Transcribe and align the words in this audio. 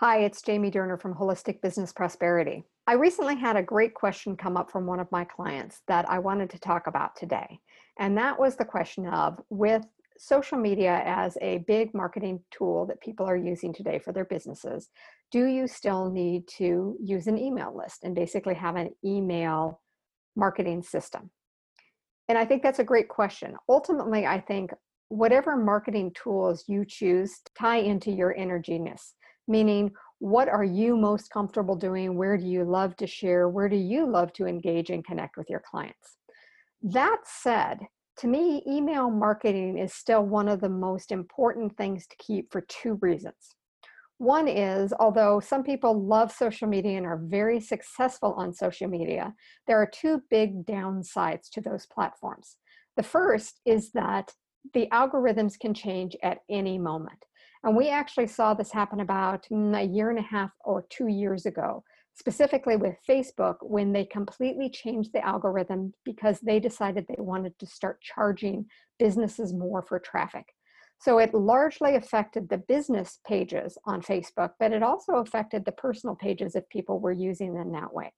Hi, 0.00 0.20
it's 0.20 0.40
Jamie 0.40 0.70
Durner 0.70 0.98
from 0.98 1.14
Holistic 1.14 1.60
Business 1.60 1.92
Prosperity. 1.92 2.64
I 2.86 2.94
recently 2.94 3.36
had 3.36 3.56
a 3.56 3.62
great 3.62 3.92
question 3.92 4.34
come 4.34 4.56
up 4.56 4.70
from 4.70 4.86
one 4.86 4.98
of 4.98 5.12
my 5.12 5.24
clients 5.24 5.82
that 5.88 6.08
I 6.08 6.18
wanted 6.18 6.48
to 6.48 6.58
talk 6.58 6.86
about 6.86 7.14
today. 7.16 7.60
And 7.98 8.16
that 8.16 8.40
was 8.40 8.56
the 8.56 8.64
question 8.64 9.06
of 9.06 9.38
with 9.50 9.84
social 10.16 10.56
media 10.56 11.02
as 11.04 11.36
a 11.42 11.58
big 11.68 11.92
marketing 11.92 12.40
tool 12.50 12.86
that 12.86 13.02
people 13.02 13.26
are 13.26 13.36
using 13.36 13.74
today 13.74 13.98
for 13.98 14.10
their 14.14 14.24
businesses, 14.24 14.88
do 15.30 15.44
you 15.44 15.66
still 15.66 16.10
need 16.10 16.48
to 16.56 16.96
use 16.98 17.26
an 17.26 17.36
email 17.36 17.76
list 17.76 18.02
and 18.02 18.14
basically 18.14 18.54
have 18.54 18.76
an 18.76 18.92
email 19.04 19.82
marketing 20.34 20.82
system? 20.82 21.28
And 22.26 22.38
I 22.38 22.46
think 22.46 22.62
that's 22.62 22.78
a 22.78 22.84
great 22.84 23.10
question. 23.10 23.54
Ultimately, 23.68 24.24
I 24.24 24.40
think 24.40 24.70
whatever 25.10 25.58
marketing 25.58 26.12
tools 26.14 26.64
you 26.68 26.86
choose 26.86 27.40
tie 27.54 27.80
into 27.80 28.10
your 28.10 28.34
energiness 28.34 29.12
meaning 29.50 29.90
what 30.20 30.48
are 30.48 30.64
you 30.64 30.96
most 30.96 31.30
comfortable 31.30 31.74
doing? 31.74 32.16
Where 32.16 32.36
do 32.36 32.46
you 32.46 32.64
love 32.64 32.96
to 32.96 33.06
share? 33.06 33.48
Where 33.48 33.68
do 33.68 33.76
you 33.76 34.06
love 34.06 34.32
to 34.34 34.46
engage 34.46 34.90
and 34.90 35.04
connect 35.04 35.36
with 35.36 35.50
your 35.50 35.62
clients? 35.68 36.18
That 36.82 37.18
said, 37.24 37.80
to 38.18 38.26
me, 38.26 38.62
email 38.66 39.10
marketing 39.10 39.78
is 39.78 39.94
still 39.94 40.22
one 40.24 40.48
of 40.48 40.60
the 40.60 40.68
most 40.68 41.10
important 41.10 41.76
things 41.76 42.06
to 42.06 42.16
keep 42.18 42.52
for 42.52 42.60
two 42.68 42.98
reasons. 43.00 43.54
One 44.18 44.46
is, 44.46 44.92
although 45.00 45.40
some 45.40 45.64
people 45.64 46.06
love 46.06 46.30
social 46.30 46.68
media 46.68 46.98
and 46.98 47.06
are 47.06 47.22
very 47.24 47.58
successful 47.58 48.34
on 48.36 48.52
social 48.52 48.88
media, 48.88 49.34
there 49.66 49.80
are 49.80 49.90
two 49.90 50.20
big 50.28 50.66
downsides 50.66 51.48
to 51.52 51.62
those 51.62 51.86
platforms. 51.86 52.58
The 52.98 53.02
first 53.02 53.60
is 53.64 53.90
that 53.92 54.34
the 54.74 54.88
algorithms 54.92 55.58
can 55.58 55.72
change 55.72 56.14
at 56.22 56.40
any 56.50 56.76
moment. 56.76 57.24
And 57.62 57.76
we 57.76 57.90
actually 57.90 58.26
saw 58.26 58.54
this 58.54 58.70
happen 58.70 59.00
about 59.00 59.46
mm, 59.52 59.78
a 59.78 59.82
year 59.82 60.10
and 60.10 60.18
a 60.18 60.22
half 60.22 60.50
or 60.64 60.86
two 60.88 61.08
years 61.08 61.46
ago, 61.46 61.84
specifically 62.14 62.76
with 62.76 62.96
Facebook, 63.08 63.56
when 63.60 63.92
they 63.92 64.04
completely 64.06 64.70
changed 64.70 65.12
the 65.12 65.24
algorithm 65.24 65.92
because 66.04 66.40
they 66.40 66.58
decided 66.58 67.06
they 67.06 67.16
wanted 67.18 67.58
to 67.58 67.66
start 67.66 68.00
charging 68.00 68.66
businesses 68.98 69.52
more 69.52 69.82
for 69.82 69.98
traffic. 69.98 70.46
So 71.00 71.18
it 71.18 71.32
largely 71.32 71.96
affected 71.96 72.48
the 72.48 72.58
business 72.58 73.20
pages 73.26 73.78
on 73.86 74.02
Facebook, 74.02 74.50
but 74.58 74.72
it 74.72 74.82
also 74.82 75.14
affected 75.14 75.64
the 75.64 75.72
personal 75.72 76.14
pages 76.14 76.54
if 76.54 76.68
people 76.68 77.00
were 77.00 77.12
using 77.12 77.54
them 77.54 77.72
that 77.72 77.92
way. 77.92 78.12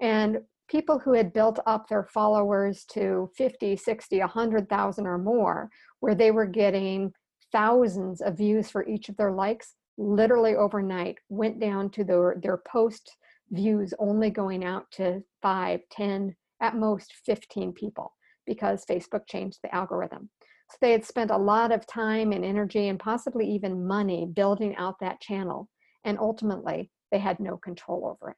And 0.00 0.38
people 0.68 1.00
who 1.00 1.14
had 1.14 1.32
built 1.32 1.58
up 1.66 1.88
their 1.88 2.04
followers 2.04 2.84
to 2.92 3.28
50, 3.36 3.76
60, 3.76 4.20
100,000 4.20 5.06
or 5.06 5.18
more, 5.18 5.68
where 5.98 6.14
they 6.14 6.30
were 6.30 6.46
getting 6.46 7.12
thousands 7.52 8.20
of 8.20 8.36
views 8.36 8.70
for 8.70 8.86
each 8.86 9.08
of 9.08 9.16
their 9.16 9.32
likes 9.32 9.74
literally 9.98 10.56
overnight 10.56 11.18
went 11.28 11.60
down 11.60 11.90
to 11.90 12.04
their, 12.04 12.36
their 12.42 12.62
post 12.66 13.16
views 13.50 13.92
only 13.98 14.30
going 14.30 14.64
out 14.64 14.90
to 14.90 15.22
5 15.42 15.80
10 15.90 16.34
at 16.60 16.76
most 16.76 17.12
15 17.26 17.72
people 17.72 18.12
because 18.46 18.86
facebook 18.86 19.26
changed 19.28 19.58
the 19.62 19.74
algorithm. 19.74 20.30
So 20.70 20.78
they 20.80 20.92
had 20.92 21.04
spent 21.04 21.30
a 21.30 21.36
lot 21.36 21.70
of 21.70 21.86
time 21.86 22.32
and 22.32 22.44
energy 22.44 22.88
and 22.88 22.98
possibly 22.98 23.46
even 23.46 23.86
money 23.86 24.26
building 24.32 24.74
out 24.76 24.98
that 25.00 25.20
channel 25.20 25.68
and 26.04 26.18
ultimately 26.18 26.90
they 27.10 27.18
had 27.18 27.38
no 27.38 27.58
control 27.58 28.06
over 28.06 28.30
it. 28.30 28.36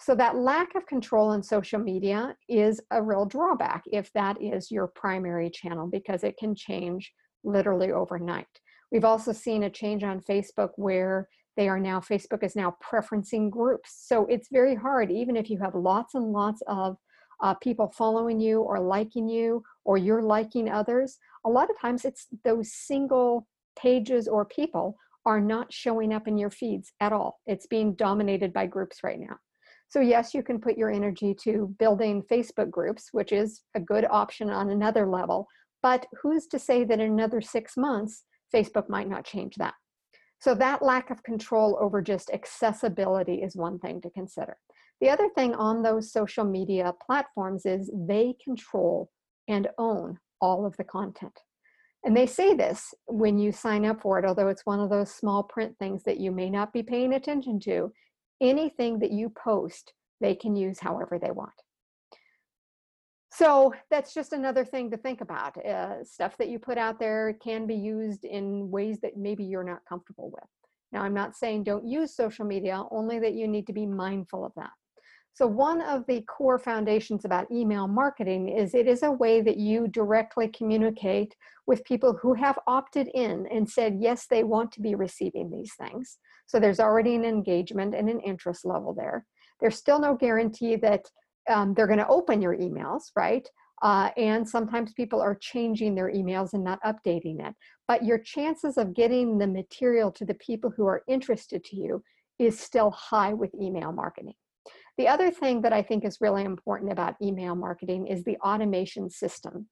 So 0.00 0.14
that 0.14 0.36
lack 0.36 0.76
of 0.76 0.86
control 0.86 1.32
in 1.32 1.42
social 1.42 1.80
media 1.80 2.36
is 2.48 2.80
a 2.92 3.02
real 3.02 3.26
drawback 3.26 3.82
if 3.86 4.12
that 4.12 4.40
is 4.40 4.70
your 4.70 4.86
primary 4.86 5.50
channel 5.50 5.88
because 5.88 6.22
it 6.22 6.36
can 6.38 6.54
change 6.54 7.12
literally 7.44 7.92
overnight. 7.92 8.46
We've 8.90 9.04
also 9.04 9.32
seen 9.32 9.64
a 9.64 9.70
change 9.70 10.02
on 10.02 10.20
Facebook 10.20 10.70
where 10.76 11.28
they 11.56 11.68
are 11.68 11.80
now, 11.80 12.00
Facebook 12.00 12.44
is 12.44 12.54
now 12.54 12.76
preferencing 12.82 13.50
groups. 13.50 14.04
So 14.06 14.26
it's 14.26 14.48
very 14.50 14.74
hard, 14.74 15.10
even 15.10 15.36
if 15.36 15.50
you 15.50 15.58
have 15.58 15.74
lots 15.74 16.14
and 16.14 16.32
lots 16.32 16.62
of 16.68 16.96
uh, 17.42 17.54
people 17.54 17.92
following 17.96 18.40
you 18.40 18.60
or 18.60 18.80
liking 18.80 19.28
you 19.28 19.62
or 19.84 19.98
you're 19.98 20.22
liking 20.22 20.68
others, 20.68 21.18
a 21.44 21.50
lot 21.50 21.70
of 21.70 21.78
times 21.80 22.04
it's 22.04 22.28
those 22.44 22.72
single 22.72 23.46
pages 23.78 24.28
or 24.28 24.44
people 24.44 24.96
are 25.26 25.40
not 25.40 25.72
showing 25.72 26.12
up 26.12 26.26
in 26.26 26.38
your 26.38 26.50
feeds 26.50 26.92
at 27.00 27.12
all. 27.12 27.40
It's 27.46 27.66
being 27.66 27.94
dominated 27.94 28.52
by 28.52 28.66
groups 28.66 29.02
right 29.02 29.18
now. 29.18 29.36
So 29.88 30.00
yes, 30.00 30.34
you 30.34 30.42
can 30.42 30.60
put 30.60 30.76
your 30.76 30.90
energy 30.90 31.34
to 31.42 31.74
building 31.78 32.22
Facebook 32.30 32.70
groups, 32.70 33.08
which 33.12 33.32
is 33.32 33.62
a 33.74 33.80
good 33.80 34.06
option 34.10 34.50
on 34.50 34.70
another 34.70 35.06
level, 35.06 35.46
but 35.82 36.06
who's 36.22 36.46
to 36.48 36.58
say 36.58 36.84
that 36.84 37.00
in 37.00 37.12
another 37.12 37.40
six 37.40 37.76
months, 37.76 38.24
Facebook 38.54 38.88
might 38.88 39.08
not 39.08 39.24
change 39.24 39.56
that? 39.56 39.74
So 40.40 40.54
that 40.54 40.82
lack 40.82 41.10
of 41.10 41.22
control 41.22 41.78
over 41.80 42.00
just 42.00 42.30
accessibility 42.30 43.42
is 43.42 43.56
one 43.56 43.78
thing 43.78 44.00
to 44.02 44.10
consider. 44.10 44.56
The 45.00 45.10
other 45.10 45.28
thing 45.34 45.54
on 45.54 45.82
those 45.82 46.12
social 46.12 46.44
media 46.44 46.92
platforms 47.04 47.66
is 47.66 47.90
they 47.94 48.34
control 48.42 49.10
and 49.48 49.68
own 49.78 50.18
all 50.40 50.66
of 50.66 50.76
the 50.76 50.84
content. 50.84 51.38
And 52.04 52.16
they 52.16 52.26
say 52.26 52.54
this 52.54 52.94
when 53.06 53.38
you 53.38 53.50
sign 53.50 53.84
up 53.84 54.00
for 54.00 54.18
it, 54.18 54.24
although 54.24 54.48
it's 54.48 54.66
one 54.66 54.80
of 54.80 54.90
those 54.90 55.12
small 55.12 55.42
print 55.42 55.74
things 55.78 56.04
that 56.04 56.20
you 56.20 56.30
may 56.30 56.48
not 56.48 56.72
be 56.72 56.82
paying 56.82 57.14
attention 57.14 57.58
to. 57.60 57.92
Anything 58.40 59.00
that 59.00 59.10
you 59.10 59.30
post, 59.30 59.92
they 60.20 60.34
can 60.34 60.54
use 60.54 60.78
however 60.78 61.18
they 61.20 61.32
want. 61.32 61.52
So 63.38 63.72
that's 63.88 64.14
just 64.14 64.32
another 64.32 64.64
thing 64.64 64.90
to 64.90 64.96
think 64.96 65.20
about. 65.20 65.56
Uh, 65.64 66.02
stuff 66.02 66.36
that 66.38 66.48
you 66.48 66.58
put 66.58 66.76
out 66.76 66.98
there 66.98 67.34
can 67.34 67.68
be 67.68 67.76
used 67.76 68.24
in 68.24 68.68
ways 68.68 68.98
that 69.02 69.16
maybe 69.16 69.44
you're 69.44 69.62
not 69.62 69.84
comfortable 69.88 70.32
with. 70.32 70.48
Now, 70.90 71.02
I'm 71.02 71.14
not 71.14 71.36
saying 71.36 71.62
don't 71.62 71.86
use 71.86 72.16
social 72.16 72.44
media, 72.44 72.82
only 72.90 73.20
that 73.20 73.34
you 73.34 73.46
need 73.46 73.68
to 73.68 73.72
be 73.72 73.86
mindful 73.86 74.44
of 74.44 74.50
that. 74.56 74.70
So, 75.34 75.46
one 75.46 75.80
of 75.82 76.04
the 76.08 76.22
core 76.22 76.58
foundations 76.58 77.24
about 77.24 77.48
email 77.52 77.86
marketing 77.86 78.48
is 78.48 78.74
it 78.74 78.88
is 78.88 79.04
a 79.04 79.12
way 79.12 79.40
that 79.40 79.56
you 79.56 79.86
directly 79.86 80.48
communicate 80.48 81.36
with 81.64 81.84
people 81.84 82.18
who 82.20 82.34
have 82.34 82.58
opted 82.66 83.06
in 83.14 83.46
and 83.52 83.70
said, 83.70 83.98
yes, 84.00 84.26
they 84.28 84.42
want 84.42 84.72
to 84.72 84.80
be 84.80 84.96
receiving 84.96 85.48
these 85.48 85.74
things. 85.78 86.18
So, 86.46 86.58
there's 86.58 86.80
already 86.80 87.14
an 87.14 87.24
engagement 87.24 87.94
and 87.94 88.08
an 88.08 88.18
interest 88.18 88.64
level 88.64 88.94
there. 88.94 89.26
There's 89.60 89.76
still 89.76 90.00
no 90.00 90.16
guarantee 90.16 90.74
that 90.74 91.04
um, 91.48 91.74
they're 91.74 91.86
going 91.86 91.98
to 91.98 92.08
open 92.08 92.42
your 92.42 92.56
emails, 92.56 93.10
right? 93.16 93.48
Uh, 93.82 94.10
and 94.16 94.48
sometimes 94.48 94.92
people 94.92 95.20
are 95.20 95.36
changing 95.36 95.94
their 95.94 96.10
emails 96.12 96.52
and 96.52 96.64
not 96.64 96.82
updating 96.82 97.46
it. 97.46 97.54
But 97.86 98.04
your 98.04 98.18
chances 98.18 98.76
of 98.76 98.94
getting 98.94 99.38
the 99.38 99.46
material 99.46 100.10
to 100.12 100.24
the 100.24 100.34
people 100.34 100.72
who 100.76 100.86
are 100.86 101.02
interested 101.06 101.64
to 101.64 101.76
you 101.76 102.02
is 102.38 102.58
still 102.58 102.90
high 102.90 103.32
with 103.32 103.54
email 103.54 103.92
marketing. 103.92 104.34
The 104.96 105.08
other 105.08 105.30
thing 105.30 105.62
that 105.62 105.72
I 105.72 105.82
think 105.82 106.04
is 106.04 106.20
really 106.20 106.42
important 106.42 106.90
about 106.90 107.14
email 107.22 107.54
marketing 107.54 108.08
is 108.08 108.24
the 108.24 108.36
automation 108.38 109.08
system. 109.10 109.68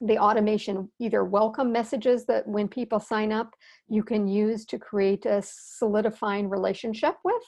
The 0.00 0.18
automation, 0.18 0.90
either 0.98 1.24
welcome 1.24 1.72
messages 1.72 2.24
that 2.26 2.46
when 2.46 2.68
people 2.68 3.00
sign 3.00 3.32
up, 3.32 3.54
you 3.88 4.02
can 4.02 4.26
use 4.26 4.64
to 4.66 4.78
create 4.78 5.24
a 5.26 5.42
solidifying 5.42 6.48
relationship 6.48 7.16
with, 7.24 7.42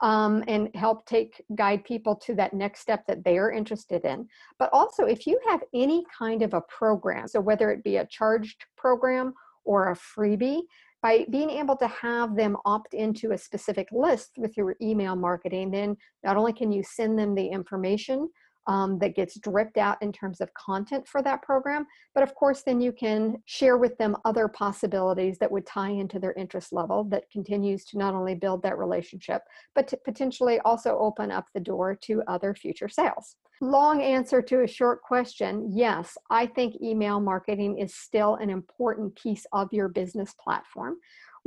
um, 0.00 0.44
and 0.46 0.74
help 0.74 1.06
take 1.06 1.44
guide 1.54 1.84
people 1.84 2.14
to 2.14 2.34
that 2.34 2.54
next 2.54 2.80
step 2.80 3.06
that 3.06 3.24
they 3.24 3.38
are 3.38 3.50
interested 3.50 4.04
in. 4.04 4.28
But 4.58 4.70
also, 4.72 5.04
if 5.04 5.26
you 5.26 5.40
have 5.48 5.62
any 5.74 6.04
kind 6.16 6.42
of 6.42 6.54
a 6.54 6.60
program, 6.62 7.28
so 7.28 7.40
whether 7.40 7.70
it 7.70 7.82
be 7.82 7.96
a 7.96 8.06
charged 8.06 8.64
program 8.76 9.34
or 9.64 9.90
a 9.90 9.96
freebie, 9.96 10.62
by 11.00 11.24
being 11.30 11.50
able 11.50 11.76
to 11.76 11.86
have 11.86 12.34
them 12.34 12.56
opt 12.64 12.94
into 12.94 13.30
a 13.30 13.38
specific 13.38 13.88
list 13.92 14.32
with 14.36 14.56
your 14.56 14.74
email 14.82 15.14
marketing, 15.14 15.70
then 15.70 15.96
not 16.24 16.36
only 16.36 16.52
can 16.52 16.72
you 16.72 16.82
send 16.82 17.18
them 17.18 17.34
the 17.34 17.46
information, 17.46 18.28
um, 18.68 18.98
that 18.98 19.16
gets 19.16 19.38
dripped 19.40 19.78
out 19.78 20.00
in 20.02 20.12
terms 20.12 20.40
of 20.40 20.52
content 20.54 21.08
for 21.08 21.22
that 21.22 21.42
program. 21.42 21.86
But 22.14 22.22
of 22.22 22.34
course, 22.34 22.62
then 22.62 22.80
you 22.80 22.92
can 22.92 23.42
share 23.46 23.78
with 23.78 23.96
them 23.96 24.16
other 24.24 24.46
possibilities 24.46 25.38
that 25.38 25.50
would 25.50 25.66
tie 25.66 25.90
into 25.90 26.18
their 26.18 26.34
interest 26.34 26.72
level 26.72 27.02
that 27.04 27.30
continues 27.32 27.84
to 27.86 27.98
not 27.98 28.14
only 28.14 28.34
build 28.34 28.62
that 28.62 28.78
relationship, 28.78 29.42
but 29.74 29.88
to 29.88 29.96
potentially 29.96 30.60
also 30.60 30.98
open 30.98 31.30
up 31.30 31.46
the 31.54 31.60
door 31.60 31.98
to 32.02 32.22
other 32.28 32.54
future 32.54 32.88
sales. 32.88 33.36
Long 33.60 34.02
answer 34.02 34.40
to 34.42 34.62
a 34.62 34.68
short 34.68 35.02
question 35.02 35.70
yes, 35.74 36.16
I 36.30 36.46
think 36.46 36.80
email 36.80 37.18
marketing 37.18 37.78
is 37.78 37.94
still 37.94 38.36
an 38.36 38.50
important 38.50 39.16
piece 39.16 39.46
of 39.52 39.72
your 39.72 39.88
business 39.88 40.34
platform 40.38 40.98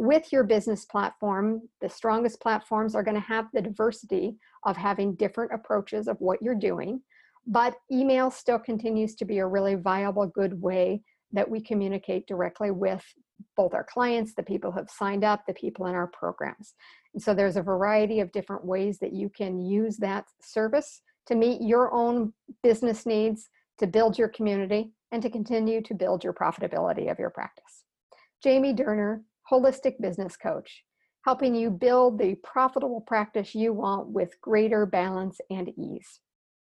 with 0.02 0.32
your 0.32 0.44
business 0.44 0.84
platform, 0.86 1.62
the 1.80 1.88
strongest 1.88 2.42
platforms 2.42 2.96
are 2.96 3.04
going 3.04 3.16
to 3.16 3.22
have 3.22 3.46
the 3.54 3.62
diversity 3.62 4.36
of 4.64 4.76
having 4.76 5.14
different 5.14 5.52
approaches 5.54 6.08
of 6.08 6.18
what 6.20 6.42
you're 6.42 6.56
doing. 6.56 7.02
But 7.48 7.76
email 7.92 8.32
still 8.32 8.60
continues 8.60 9.16
to 9.16 9.26
be 9.26 9.40
a 9.40 9.48
really 9.48 9.76
viable, 9.76 10.28
good 10.28 10.62
way 10.62 11.02
that 11.32 11.50
we 11.50 11.62
communicate 11.62 12.28
directly 12.28 12.72
with 12.72 13.04
both 13.58 13.74
our 13.74 13.84
clients, 13.84 14.34
the 14.36 14.44
people 14.44 14.72
who 14.72 14.78
have 14.80 14.90
signed 14.90 15.24
up, 15.24 15.46
the 15.48 15.54
people 15.54 15.88
in 15.88 15.96
our 15.96 16.08
programs. 16.08 16.76
And 17.14 17.24
so 17.24 17.34
there's 17.34 17.58
a 17.58 17.62
variety 17.62 18.20
of 18.20 18.32
different 18.32 18.64
ways 18.64 19.00
that 19.00 19.14
you 19.14 19.30
can 19.30 19.60
use 19.60 19.98
that 19.98 20.26
service 20.42 21.02
to 21.28 21.36
meet 21.36 21.62
your 21.62 21.92
own 21.94 22.34
business 22.62 23.06
needs, 23.06 23.50
to 23.80 23.88
build 23.88 24.18
your 24.18 24.28
community, 24.28 24.92
and 25.12 25.22
to 25.22 25.30
continue 25.30 25.82
to 25.82 25.94
build 25.94 26.24
your 26.24 26.34
profitability 26.34 27.12
of 27.12 27.20
your 27.20 27.30
practice. 27.30 27.84
Jamie 28.44 28.74
Durner, 28.74 29.22
Holistic 29.52 30.00
Business 30.00 30.38
Coach. 30.38 30.84
helping 31.24 31.54
you 31.54 31.70
build 31.70 32.18
the 32.18 32.36
profitable 32.44 33.02
practice 33.02 33.54
you 33.54 33.74
want 33.74 34.08
with 34.08 34.40
greater 34.42 34.86
balance 34.86 35.40
and 35.50 35.70
ease. 35.78 36.20